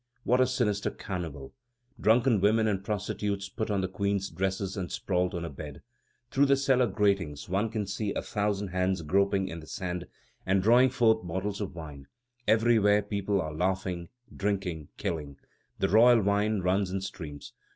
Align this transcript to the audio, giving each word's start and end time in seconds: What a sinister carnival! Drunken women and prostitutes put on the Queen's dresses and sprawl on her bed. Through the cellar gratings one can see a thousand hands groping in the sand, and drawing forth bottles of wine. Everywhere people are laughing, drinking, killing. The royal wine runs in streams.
What 0.23 0.41
a 0.41 0.47
sinister 0.47 0.89
carnival! 0.89 1.53
Drunken 1.99 2.41
women 2.41 2.65
and 2.67 2.83
prostitutes 2.83 3.49
put 3.49 3.69
on 3.69 3.81
the 3.81 3.87
Queen's 3.87 4.31
dresses 4.31 4.75
and 4.75 4.91
sprawl 4.91 5.29
on 5.37 5.43
her 5.43 5.49
bed. 5.49 5.83
Through 6.31 6.47
the 6.47 6.55
cellar 6.55 6.87
gratings 6.87 7.47
one 7.47 7.69
can 7.69 7.85
see 7.85 8.11
a 8.15 8.23
thousand 8.23 8.69
hands 8.69 9.03
groping 9.03 9.47
in 9.47 9.59
the 9.59 9.67
sand, 9.67 10.07
and 10.43 10.63
drawing 10.63 10.89
forth 10.89 11.23
bottles 11.27 11.61
of 11.61 11.75
wine. 11.75 12.07
Everywhere 12.47 13.03
people 13.03 13.39
are 13.39 13.53
laughing, 13.53 14.09
drinking, 14.35 14.87
killing. 14.97 15.37
The 15.77 15.89
royal 15.89 16.21
wine 16.23 16.61
runs 16.61 16.89
in 16.89 17.01
streams. 17.01 17.53